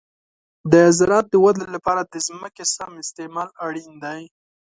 [0.71, 4.21] د زراعت د ودې لپاره د ځمکې سم استعمال اړین دی.